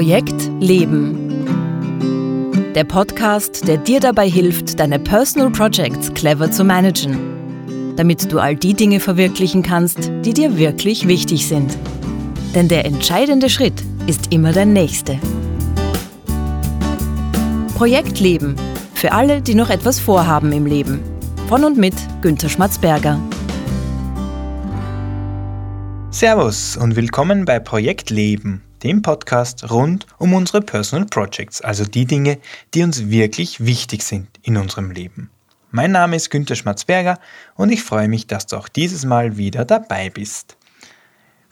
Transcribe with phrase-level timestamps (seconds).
[0.00, 1.44] Projekt Leben.
[2.74, 7.18] Der Podcast, der dir dabei hilft, deine Personal Projects clever zu managen,
[7.96, 11.76] damit du all die Dinge verwirklichen kannst, die dir wirklich wichtig sind.
[12.54, 13.74] Denn der entscheidende Schritt
[14.06, 15.18] ist immer der nächste.
[17.74, 18.56] Projekt Leben.
[18.94, 21.00] Für alle, die noch etwas vorhaben im Leben.
[21.46, 23.20] Von und mit Günter Schmatzberger.
[26.10, 32.06] Servus und willkommen bei Projekt Leben, dem Podcast rund um unsere Personal Projects, also die
[32.06, 32.38] Dinge,
[32.74, 35.30] die uns wirklich wichtig sind in unserem Leben.
[35.70, 37.18] Mein Name ist Günter Schmatzberger
[37.54, 40.56] und ich freue mich, dass du auch dieses Mal wieder dabei bist.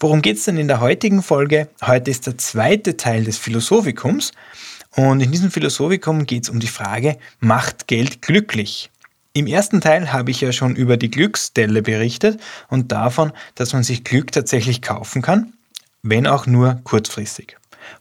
[0.00, 1.68] Worum geht es denn in der heutigen Folge?
[1.84, 4.32] Heute ist der zweite Teil des Philosophikums
[4.96, 8.90] und in diesem Philosophikum geht es um die Frage, macht Geld glücklich?
[9.34, 13.84] Im ersten Teil habe ich ja schon über die Glücksstelle berichtet und davon, dass man
[13.84, 15.52] sich Glück tatsächlich kaufen kann,
[16.10, 17.56] wenn auch nur kurzfristig.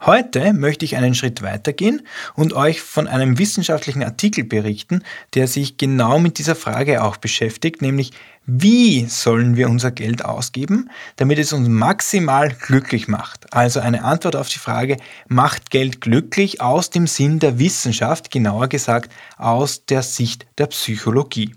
[0.05, 2.05] Heute möchte ich einen Schritt weitergehen
[2.35, 5.01] und euch von einem wissenschaftlichen Artikel berichten,
[5.33, 8.11] der sich genau mit dieser Frage auch beschäftigt, nämlich
[8.45, 13.53] wie sollen wir unser Geld ausgeben, damit es uns maximal glücklich macht.
[13.53, 14.97] Also eine Antwort auf die Frage,
[15.27, 21.55] macht Geld glücklich aus dem Sinn der Wissenschaft, genauer gesagt aus der Sicht der Psychologie.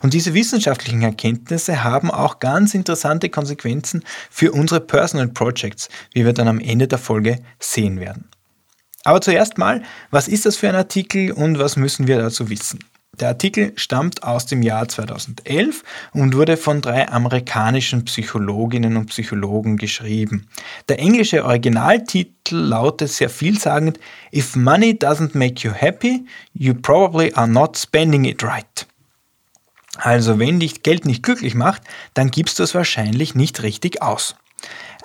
[0.00, 6.32] Und diese wissenschaftlichen Erkenntnisse haben auch ganz interessante Konsequenzen für unsere Personal Projects, wie wir
[6.32, 8.28] dann am Ende der Folge sehen werden.
[9.04, 12.78] Aber zuerst mal, was ist das für ein Artikel und was müssen wir dazu wissen?
[13.20, 19.76] Der Artikel stammt aus dem Jahr 2011 und wurde von drei amerikanischen Psychologinnen und Psychologen
[19.76, 20.48] geschrieben.
[20.88, 24.00] Der englische Originaltitel lautet sehr vielsagend
[24.34, 28.86] If money doesn't make you happy, you probably are not spending it right.
[29.96, 31.82] Also wenn dich Geld nicht glücklich macht,
[32.14, 34.36] dann gibst du es wahrscheinlich nicht richtig aus.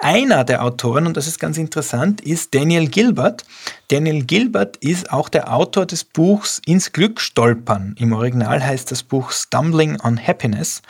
[0.02, 3.44] Einer der Autoren, und das ist ganz interessant, ist Daniel Gilbert.
[3.89, 7.95] Daniel Gilbert ist auch der Autor des Buchs Ins Glück stolpern.
[7.99, 10.82] Im Original heißt das Buch Stumbling on Happiness.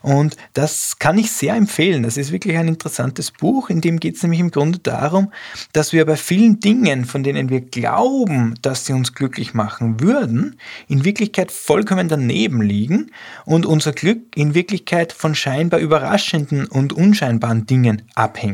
[0.00, 2.02] Und das kann ich sehr empfehlen.
[2.02, 5.32] Das ist wirklich ein interessantes Buch, in dem geht es nämlich im Grunde darum,
[5.74, 10.58] dass wir bei vielen Dingen, von denen wir glauben, dass sie uns glücklich machen würden,
[10.88, 13.10] in Wirklichkeit vollkommen daneben liegen
[13.44, 18.45] und unser Glück in Wirklichkeit von scheinbar überraschenden und unscheinbaren Dingen abhängt.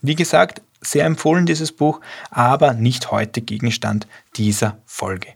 [0.00, 2.00] Wie gesagt, sehr empfohlen dieses Buch,
[2.30, 4.06] aber nicht heute Gegenstand
[4.36, 5.28] dieser Folge.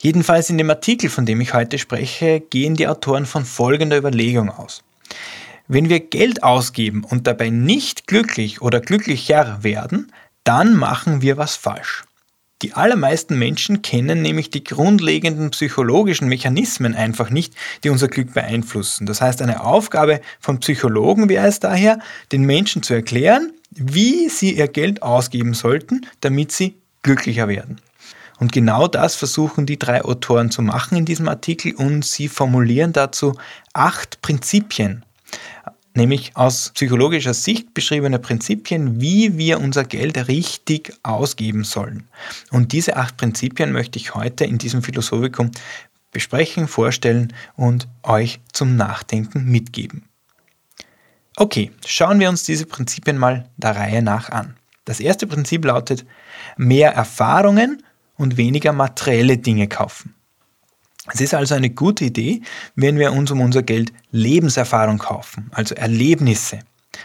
[0.00, 4.50] Jedenfalls in dem Artikel, von dem ich heute spreche, gehen die Autoren von folgender Überlegung
[4.50, 4.82] aus.
[5.68, 10.12] Wenn wir Geld ausgeben und dabei nicht glücklich oder glücklicher werden,
[10.44, 12.04] dann machen wir was falsch.
[12.62, 19.06] Die allermeisten Menschen kennen nämlich die grundlegenden psychologischen Mechanismen einfach nicht, die unser Glück beeinflussen.
[19.06, 21.98] Das heißt, eine Aufgabe von Psychologen wäre es daher,
[22.32, 27.80] den Menschen zu erklären, wie sie ihr Geld ausgeben sollten, damit sie glücklicher werden.
[28.38, 32.92] Und genau das versuchen die drei Autoren zu machen in diesem Artikel und sie formulieren
[32.92, 33.34] dazu
[33.72, 35.05] acht Prinzipien,
[35.96, 42.08] nämlich aus psychologischer Sicht beschriebene Prinzipien, wie wir unser Geld richtig ausgeben sollen.
[42.50, 45.50] Und diese acht Prinzipien möchte ich heute in diesem Philosophikum
[46.12, 50.04] besprechen, vorstellen und euch zum Nachdenken mitgeben.
[51.36, 54.56] Okay, schauen wir uns diese Prinzipien mal der Reihe nach an.
[54.86, 56.06] Das erste Prinzip lautet,
[56.56, 57.82] mehr Erfahrungen
[58.16, 60.15] und weniger materielle Dinge kaufen.
[61.12, 62.42] Es ist also eine gute Idee,
[62.74, 66.60] wenn wir uns um unser Geld Lebenserfahrung kaufen, also Erlebnisse.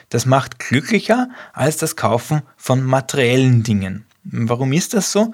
[0.10, 4.06] Das macht glücklicher als das Kaufen von materiellen Dingen.
[4.24, 5.34] Warum ist das so?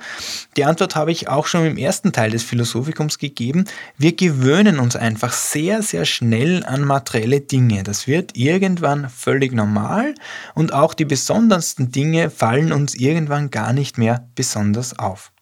[0.55, 3.65] Die Antwort habe ich auch schon im ersten Teil des Philosophikums gegeben.
[3.97, 7.83] Wir gewöhnen uns einfach sehr, sehr schnell an materielle Dinge.
[7.83, 10.15] Das wird irgendwann völlig normal
[10.55, 15.33] und auch die besondersten Dinge fallen uns irgendwann gar nicht mehr besonders auf.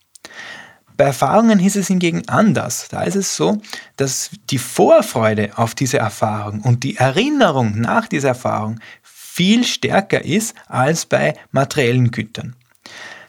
[0.98, 2.88] Bei Erfahrungen ist es hingegen anders.
[2.90, 3.62] Da ist es so,
[3.98, 10.56] dass die Vorfreude auf diese Erfahrung und die Erinnerung nach dieser Erfahrung viel stärker ist
[10.68, 12.56] als bei materiellen Gütern.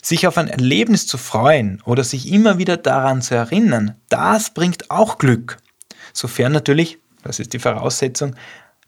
[0.00, 4.88] Sich auf ein Erlebnis zu freuen oder sich immer wieder daran zu erinnern, das bringt
[4.90, 5.56] auch Glück.
[6.12, 8.36] Sofern natürlich, das ist die Voraussetzung,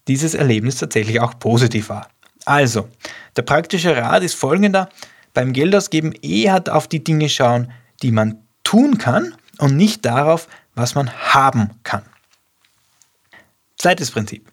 [0.06, 2.08] dieses Erlebnis tatsächlich auch positiv war.
[2.44, 2.88] Also,
[3.36, 4.88] der praktische Rat ist folgender.
[5.34, 10.94] Beim Geldausgeben eher auf die Dinge schauen, die man tun kann und nicht darauf, was
[10.94, 12.02] man haben kann.
[13.78, 14.46] Zweites Prinzip.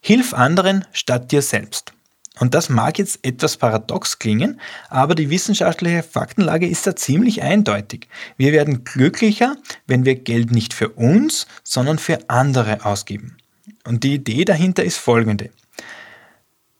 [0.00, 1.92] Hilf anderen statt dir selbst.
[2.38, 8.06] Und das mag jetzt etwas paradox klingen, aber die wissenschaftliche Faktenlage ist da ziemlich eindeutig.
[8.36, 9.56] Wir werden glücklicher,
[9.88, 13.36] wenn wir Geld nicht für uns, sondern für andere ausgeben.
[13.84, 15.50] Und die Idee dahinter ist folgende.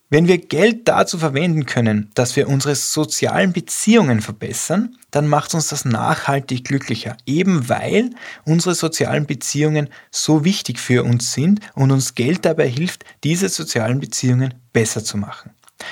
[0.08, 5.67] Wenn wir Geld dazu verwenden können, dass wir unsere sozialen Beziehungen verbessern, dann macht uns
[5.69, 8.11] das nachhaltig glücklicher, eben weil
[8.44, 13.99] unsere sozialen Beziehungen so wichtig für uns sind und uns Geld dabei hilft, diese sozialen
[13.99, 15.50] Beziehungen besser zu machen.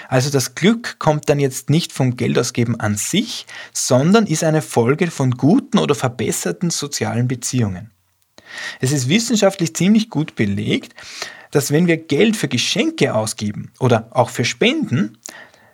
[0.09, 5.11] Also das Glück kommt dann jetzt nicht vom Geldausgeben an sich, sondern ist eine Folge
[5.11, 7.91] von guten oder verbesserten sozialen Beziehungen.
[8.81, 10.95] Es ist wissenschaftlich ziemlich gut belegt,
[11.55, 15.19] dass wenn wir Geld für Geschenke ausgeben oder auch für Spenden,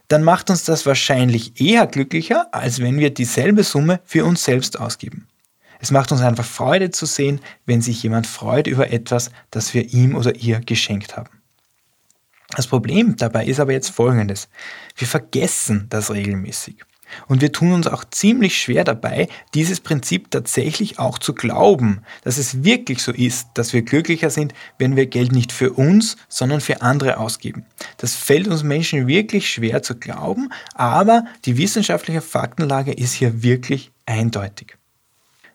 [0.09, 4.79] dann macht uns das wahrscheinlich eher glücklicher, als wenn wir dieselbe Summe für uns selbst
[4.79, 5.27] ausgeben.
[5.79, 9.95] Es macht uns einfach Freude zu sehen, wenn sich jemand freut über etwas, das wir
[9.95, 11.31] ihm oder ihr geschenkt haben.
[12.51, 14.49] Das Problem dabei ist aber jetzt folgendes.
[14.97, 16.83] Wir vergessen das regelmäßig.
[17.29, 22.39] Und wir tun uns auch ziemlich schwer dabei, dieses Prinzip tatsächlich auch zu glauben, dass
[22.39, 26.61] es wirklich so ist, dass wir glücklicher sind, wenn wir Geld nicht für uns, sondern
[26.61, 27.65] für andere ausgeben.
[27.97, 33.93] Das fällt uns Menschen wirklich schwer zu glauben, aber die wissenschaftliche Faktenlage ist hier wirklich
[34.07, 34.77] eindeutig.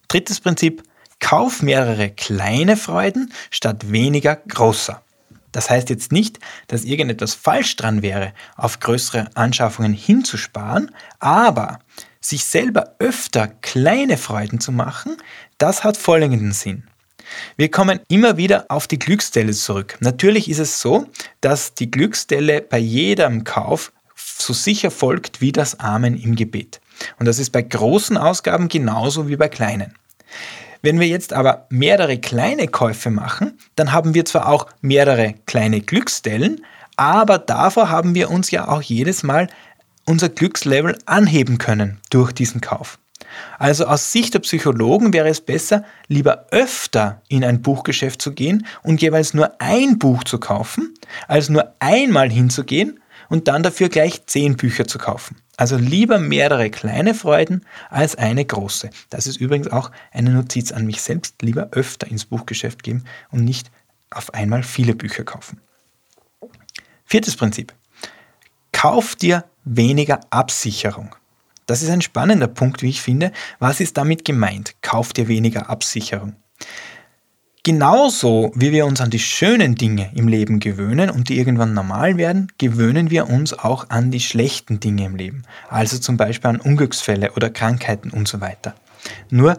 [0.08, 0.84] Drittes Prinzip,
[1.20, 5.05] kauf mehrere kleine Freuden statt weniger großer.
[5.56, 11.80] Das heißt jetzt nicht, dass irgendetwas falsch dran wäre, auf größere Anschaffungen hinzusparen, aber
[12.20, 15.16] sich selber öfter kleine Freuden zu machen,
[15.58, 16.84] das hat folgenden Sinn.
[17.56, 19.96] Wir kommen immer wieder auf die Glücksstelle zurück.
[20.02, 21.08] Natürlich ist es so,
[21.40, 26.82] dass die Glücksstelle bei jedem Kauf so sicher folgt wie das Amen im Gebet.
[27.18, 29.96] Und das ist bei großen Ausgaben genauso wie bei kleinen.
[30.86, 35.82] Wenn wir jetzt aber mehrere kleine Käufe machen, dann haben wir zwar auch mehrere kleine
[35.82, 36.64] Glücksstellen,
[36.96, 39.48] aber davor haben wir uns ja auch jedes Mal
[40.06, 43.00] unser Glückslevel anheben können durch diesen Kauf.
[43.58, 48.68] Also aus Sicht der Psychologen wäre es besser, lieber öfter in ein Buchgeschäft zu gehen
[48.84, 50.94] und jeweils nur ein Buch zu kaufen,
[51.28, 53.00] als nur einmal hinzugehen
[53.30, 55.38] und dann dafür gleich zehn Bücher zu kaufen.
[55.58, 58.90] Also lieber mehrere kleine Freuden als eine große.
[59.10, 61.42] Das ist übrigens auch eine Notiz an mich selbst.
[61.42, 63.72] Lieber öfter ins Buchgeschäft gehen und nicht
[64.12, 65.62] auf einmal viele Bücher kaufen.
[67.06, 67.74] Viertes Prinzip.
[68.72, 71.16] Kauf dir weniger Absicherung.
[71.66, 73.32] Das ist ein spannender Punkt, wie ich finde.
[73.60, 74.76] Was ist damit gemeint?
[74.82, 76.36] Kauf dir weniger Absicherung.
[77.66, 82.16] Genauso wie wir uns an die schönen Dinge im Leben gewöhnen und die irgendwann normal
[82.16, 85.42] werden, gewöhnen wir uns auch an die schlechten Dinge im Leben.
[85.68, 88.76] Also zum Beispiel an Unglücksfälle oder Krankheiten und so weiter.
[89.32, 89.58] Nur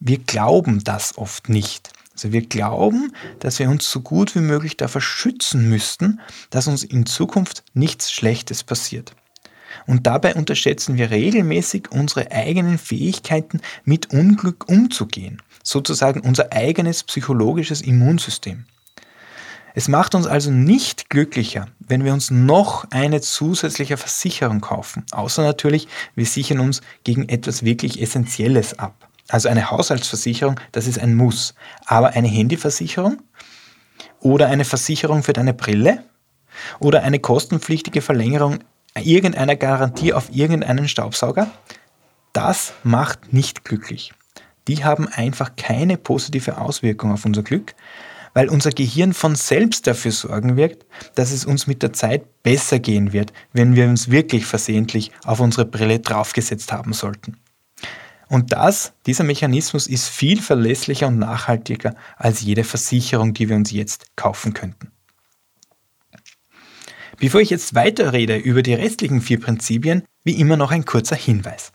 [0.00, 1.90] wir glauben das oft nicht.
[2.12, 6.18] Also wir glauben, dass wir uns so gut wie möglich davor schützen müssten,
[6.50, 9.14] dass uns in Zukunft nichts Schlechtes passiert.
[9.86, 17.80] Und dabei unterschätzen wir regelmäßig unsere eigenen Fähigkeiten, mit Unglück umzugehen sozusagen unser eigenes psychologisches
[17.80, 18.66] Immunsystem.
[19.74, 25.42] Es macht uns also nicht glücklicher, wenn wir uns noch eine zusätzliche Versicherung kaufen, außer
[25.42, 29.08] natürlich, wir sichern uns gegen etwas wirklich Essentielles ab.
[29.28, 31.54] Also eine Haushaltsversicherung, das ist ein Muss.
[31.86, 33.22] Aber eine Handyversicherung
[34.20, 36.04] oder eine Versicherung für deine Brille
[36.78, 38.58] oder eine kostenpflichtige Verlängerung
[39.02, 41.50] irgendeiner Garantie auf irgendeinen Staubsauger,
[42.32, 44.12] das macht nicht glücklich
[44.68, 47.74] die haben einfach keine positive Auswirkung auf unser Glück,
[48.32, 52.78] weil unser Gehirn von selbst dafür sorgen wird, dass es uns mit der Zeit besser
[52.80, 57.36] gehen wird, wenn wir uns wirklich versehentlich auf unsere Brille draufgesetzt haben sollten.
[58.28, 63.70] Und das, dieser Mechanismus ist viel verlässlicher und nachhaltiger als jede Versicherung, die wir uns
[63.70, 64.90] jetzt kaufen könnten.
[67.18, 71.72] Bevor ich jetzt weiterrede über die restlichen vier Prinzipien, wie immer noch ein kurzer Hinweis.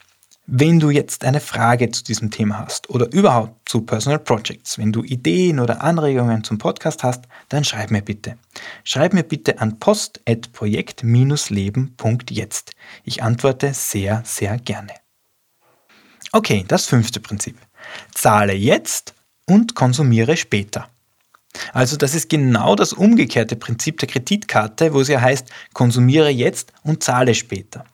[0.51, 4.91] Wenn du jetzt eine Frage zu diesem Thema hast oder überhaupt zu Personal Projects, wenn
[4.91, 8.35] du Ideen oder Anregungen zum Podcast hast, dann schreib mir bitte.
[8.83, 12.71] Schreib mir bitte an post.projekt-leben.jetzt.
[13.03, 14.95] Ich antworte sehr, sehr gerne.
[16.31, 17.59] Okay, das fünfte Prinzip.
[18.15, 19.13] Zahle jetzt
[19.45, 20.89] und konsumiere später.
[21.73, 26.73] Also das ist genau das umgekehrte Prinzip der Kreditkarte, wo es ja heißt, konsumiere jetzt
[26.83, 27.85] und zahle später.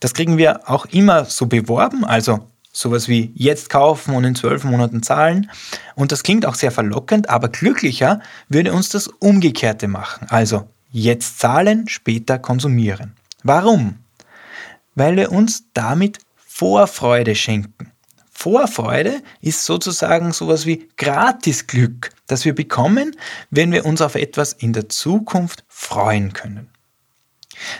[0.00, 4.64] Das kriegen wir auch immer so beworben, also sowas wie jetzt kaufen und in zwölf
[4.64, 5.50] Monaten zahlen.
[5.94, 10.26] Und das klingt auch sehr verlockend, aber glücklicher würde uns das Umgekehrte machen.
[10.30, 13.14] Also jetzt zahlen, später konsumieren.
[13.42, 13.98] Warum?
[14.94, 17.92] Weil wir uns damit Vorfreude schenken.
[18.40, 23.14] Vorfreude ist sozusagen sowas wie Gratisglück, das wir bekommen,
[23.50, 26.70] wenn wir uns auf etwas in der Zukunft freuen können.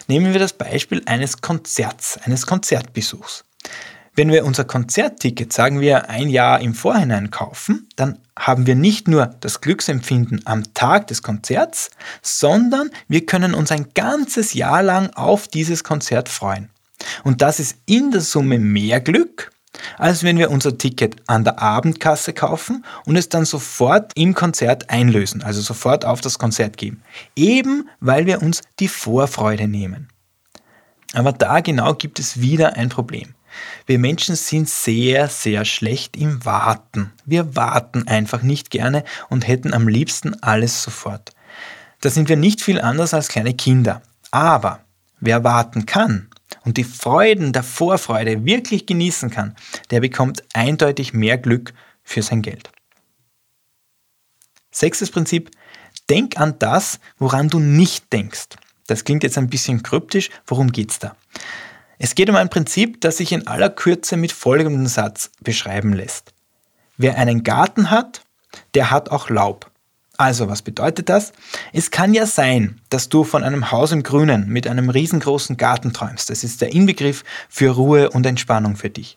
[0.06, 3.46] Nehmen wir das Beispiel eines Konzerts, eines Konzertbesuchs.
[4.14, 9.08] Wenn wir unser Konzertticket, sagen wir, ein Jahr im Vorhinein kaufen, dann haben wir nicht
[9.08, 11.88] nur das Glücksempfinden am Tag des Konzerts,
[12.20, 16.68] sondern wir können uns ein ganzes Jahr lang auf dieses Konzert freuen.
[17.24, 19.52] Und das ist in der Summe mehr Glück,
[19.98, 24.90] als wenn wir unser Ticket an der Abendkasse kaufen und es dann sofort im Konzert
[24.90, 27.02] einlösen, also sofort auf das Konzert geben.
[27.36, 30.08] Eben weil wir uns die Vorfreude nehmen.
[31.12, 33.34] Aber da genau gibt es wieder ein Problem.
[33.86, 37.12] Wir Menschen sind sehr, sehr schlecht im Warten.
[37.24, 41.32] Wir warten einfach nicht gerne und hätten am liebsten alles sofort.
[42.00, 44.02] Da sind wir nicht viel anders als kleine Kinder.
[44.30, 44.80] Aber
[45.18, 46.29] wer warten kann
[46.64, 49.56] und die Freuden der Vorfreude wirklich genießen kann,
[49.90, 52.70] der bekommt eindeutig mehr Glück für sein Geld.
[54.70, 55.50] Sechstes Prinzip,
[56.08, 58.48] denk an das, woran du nicht denkst.
[58.86, 61.16] Das klingt jetzt ein bisschen kryptisch, worum geht's da?
[61.98, 66.32] Es geht um ein Prinzip, das sich in aller Kürze mit folgendem Satz beschreiben lässt.
[66.96, 68.22] Wer einen Garten hat,
[68.74, 69.69] der hat auch Laub.
[70.20, 71.32] Also, was bedeutet das?
[71.72, 75.94] Es kann ja sein, dass du von einem Haus im Grünen mit einem riesengroßen Garten
[75.94, 76.28] träumst.
[76.28, 79.16] Das ist der Inbegriff für Ruhe und Entspannung für dich.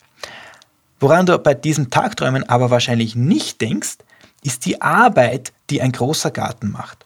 [1.01, 3.97] Woran du bei diesem Tagträumen aber wahrscheinlich nicht denkst,
[4.43, 7.05] ist die Arbeit, die ein großer Garten macht.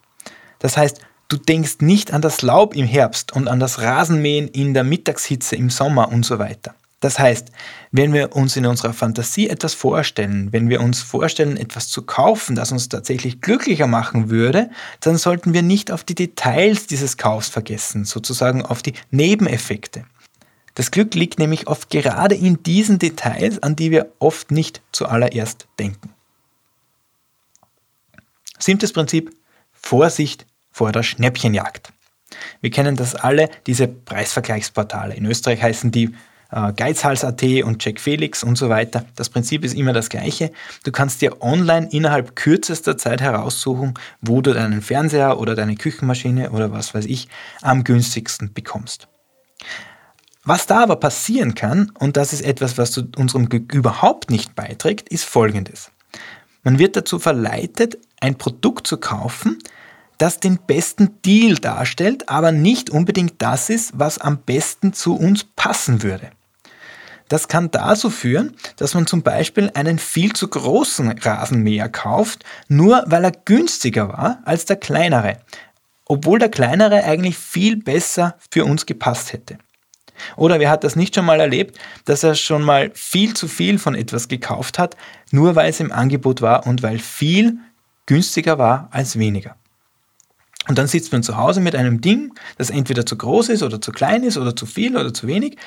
[0.59, 4.73] Das heißt, Du denkst nicht an das Laub im Herbst und an das Rasenmähen in
[4.73, 6.73] der Mittagshitze im Sommer und so weiter.
[6.99, 7.51] Das heißt,
[7.91, 12.55] wenn wir uns in unserer Fantasie etwas vorstellen, wenn wir uns vorstellen, etwas zu kaufen,
[12.55, 17.49] das uns tatsächlich glücklicher machen würde, dann sollten wir nicht auf die Details dieses Kaufs
[17.49, 20.05] vergessen, sozusagen auf die Nebeneffekte.
[20.73, 25.67] Das Glück liegt nämlich oft gerade in diesen Details, an die wir oft nicht zuallererst
[25.79, 26.13] denken.
[28.57, 29.35] Siebtes Prinzip,
[29.71, 31.93] Vorsicht vor der Schnäppchenjagd.
[32.61, 35.15] Wir kennen das alle, diese Preisvergleichsportale.
[35.15, 36.13] In Österreich heißen die
[36.51, 39.05] äh, Geizhals.at und Jack Felix und so weiter.
[39.15, 40.51] Das Prinzip ist immer das gleiche.
[40.83, 46.51] Du kannst dir online innerhalb kürzester Zeit heraussuchen, wo du deinen Fernseher oder deine Küchenmaschine
[46.51, 47.27] oder was weiß ich
[47.61, 49.07] am günstigsten bekommst.
[50.43, 54.55] Was da aber passieren kann, und das ist etwas, was zu unserem Glück überhaupt nicht
[54.55, 55.91] beiträgt, ist folgendes.
[56.63, 59.59] Man wird dazu verleitet, ein Produkt zu kaufen,
[60.17, 65.43] das den besten Deal darstellt, aber nicht unbedingt das ist, was am besten zu uns
[65.43, 66.31] passen würde.
[67.29, 73.03] Das kann dazu führen, dass man zum Beispiel einen viel zu großen Rasenmäher kauft, nur
[73.07, 75.37] weil er günstiger war als der kleinere,
[76.05, 79.57] obwohl der kleinere eigentlich viel besser für uns gepasst hätte.
[80.35, 83.77] Oder wer hat das nicht schon mal erlebt, dass er schon mal viel zu viel
[83.77, 84.95] von etwas gekauft hat,
[85.31, 87.57] nur weil es im Angebot war und weil viel
[88.05, 89.55] günstiger war als weniger.
[90.67, 93.79] Und dann sitzt man zu Hause mit einem Ding, das entweder zu groß ist oder
[93.79, 95.57] zu klein ist oder zu viel oder zu wenig.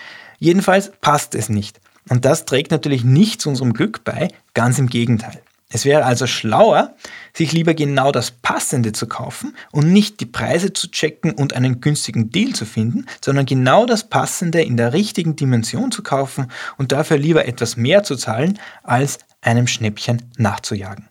[0.40, 1.80] Jedenfalls passt es nicht.
[2.08, 5.40] Und das trägt natürlich nicht zu unserem Glück bei, ganz im Gegenteil.
[5.72, 6.96] Es wäre also schlauer,
[7.32, 11.80] sich lieber genau das Passende zu kaufen und nicht die Preise zu checken und einen
[11.80, 16.90] günstigen Deal zu finden, sondern genau das Passende in der richtigen Dimension zu kaufen und
[16.90, 21.08] dafür lieber etwas mehr zu zahlen, als einem Schnäppchen nachzujagen.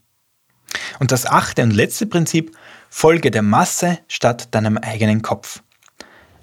[1.00, 2.52] Und das achte und letzte Prinzip,
[2.90, 5.62] Folge der Masse statt deinem eigenen Kopf.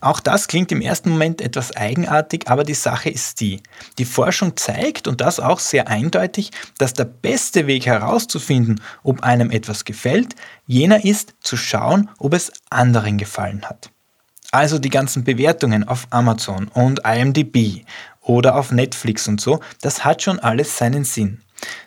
[0.00, 3.62] Auch das klingt im ersten Moment etwas eigenartig, aber die Sache ist die.
[3.98, 9.50] Die Forschung zeigt, und das auch sehr eindeutig, dass der beste Weg herauszufinden, ob einem
[9.50, 10.34] etwas gefällt,
[10.66, 13.90] jener ist, zu schauen, ob es anderen gefallen hat.
[14.52, 17.84] Also die ganzen Bewertungen auf Amazon und IMDB
[18.22, 21.40] oder auf Netflix und so, das hat schon alles seinen Sinn.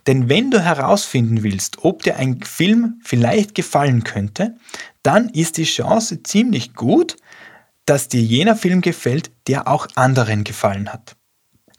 [0.08, 4.56] Denn wenn du herausfinden willst, ob dir ein Film vielleicht gefallen könnte,
[5.04, 7.18] dann ist die Chance ziemlich gut,
[7.90, 11.16] dass dir jener Film gefällt, der auch anderen gefallen hat.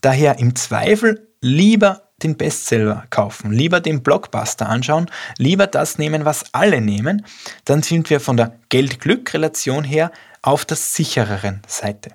[0.01, 6.53] Daher im Zweifel lieber den Bestseller kaufen, lieber den Blockbuster anschauen, lieber das nehmen, was
[6.53, 7.25] alle nehmen,
[7.65, 10.11] dann sind wir von der Geld-Glück-Relation her
[10.43, 12.11] auf der sichereren Seite.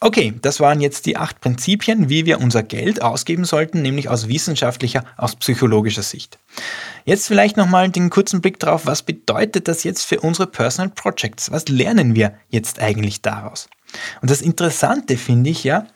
[0.00, 4.28] Okay, das waren jetzt die acht Prinzipien, wie wir unser Geld ausgeben sollten, nämlich aus
[4.28, 6.38] wissenschaftlicher, aus psychologischer Sicht.
[7.04, 11.50] Jetzt vielleicht nochmal den kurzen Blick drauf, was bedeutet das jetzt für unsere Personal Projects?
[11.50, 13.68] Was lernen wir jetzt eigentlich daraus?
[14.22, 15.86] Und das Interessante finde ich ja,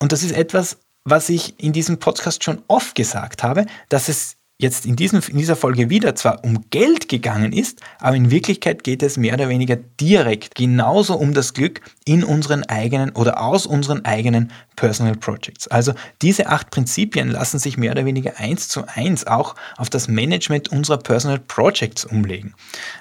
[0.00, 4.36] und das ist etwas, was ich in diesem Podcast schon oft gesagt habe, dass es
[4.58, 8.84] jetzt in, diesem, in dieser Folge wieder zwar um Geld gegangen ist, aber in Wirklichkeit
[8.84, 13.66] geht es mehr oder weniger direkt genauso um das Glück in unseren eigenen oder aus
[13.66, 15.66] unseren eigenen Personal Projects.
[15.68, 15.92] Also
[16.22, 20.70] diese acht Prinzipien lassen sich mehr oder weniger eins zu eins auch auf das Management
[20.70, 22.54] unserer Personal Projects umlegen.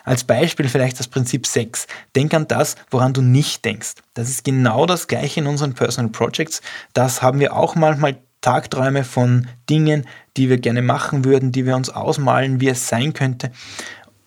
[0.06, 1.86] Als Beispiel vielleicht das Prinzip 6.
[2.16, 3.94] Denk an das, woran du nicht denkst.
[4.16, 6.62] Das ist genau das gleiche in unseren Personal Projects.
[6.94, 10.06] Das haben wir auch manchmal Tagträume von Dingen,
[10.38, 13.52] die wir gerne machen würden, die wir uns ausmalen, wie es sein könnte.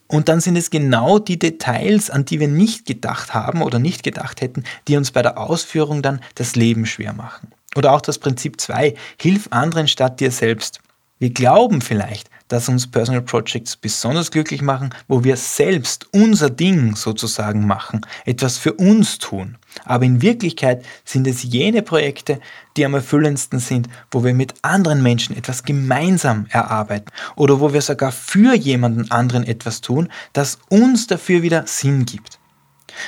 [0.08, 4.02] Und dann sind es genau die Details, an die wir nicht gedacht haben oder nicht
[4.02, 7.52] gedacht hätten, die uns bei der Ausführung dann das Leben schwer machen.
[7.76, 10.80] Oder auch das Prinzip 2, hilf anderen statt dir selbst.
[11.18, 16.96] Wir glauben vielleicht, dass uns Personal Projects besonders glücklich machen, wo wir selbst unser Ding
[16.96, 19.56] sozusagen machen, etwas für uns tun.
[19.84, 22.40] Aber in Wirklichkeit sind es jene Projekte,
[22.76, 27.82] die am erfüllendsten sind, wo wir mit anderen Menschen etwas gemeinsam erarbeiten oder wo wir
[27.82, 32.38] sogar für jemanden anderen etwas tun, das uns dafür wieder Sinn gibt.